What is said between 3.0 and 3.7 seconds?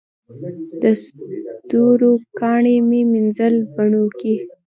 مینځل